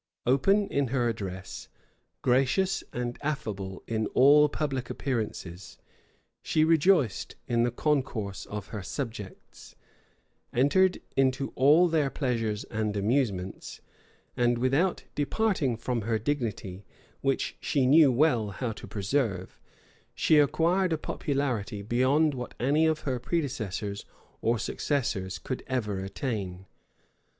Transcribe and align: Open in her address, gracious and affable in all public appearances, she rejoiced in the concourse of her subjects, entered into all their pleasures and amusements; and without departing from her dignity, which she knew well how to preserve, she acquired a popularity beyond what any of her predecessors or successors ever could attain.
Open 0.25 0.67
in 0.69 0.87
her 0.87 1.07
address, 1.07 1.67
gracious 2.23 2.83
and 2.91 3.19
affable 3.21 3.83
in 3.85 4.07
all 4.15 4.49
public 4.49 4.89
appearances, 4.89 5.77
she 6.41 6.63
rejoiced 6.63 7.35
in 7.47 7.61
the 7.61 7.69
concourse 7.69 8.47
of 8.47 8.69
her 8.69 8.81
subjects, 8.81 9.75
entered 10.51 10.99
into 11.15 11.51
all 11.53 11.87
their 11.87 12.09
pleasures 12.09 12.63
and 12.63 12.97
amusements; 12.97 13.79
and 14.35 14.57
without 14.57 15.03
departing 15.13 15.77
from 15.77 16.01
her 16.01 16.17
dignity, 16.17 16.83
which 17.21 17.55
she 17.59 17.85
knew 17.85 18.11
well 18.11 18.49
how 18.49 18.71
to 18.71 18.87
preserve, 18.87 19.59
she 20.15 20.39
acquired 20.39 20.91
a 20.91 20.97
popularity 20.97 21.83
beyond 21.83 22.33
what 22.33 22.55
any 22.59 22.87
of 22.87 23.01
her 23.01 23.19
predecessors 23.19 24.03
or 24.41 24.57
successors 24.57 25.39
ever 25.67 25.95
could 25.97 26.01
attain. 26.03 26.65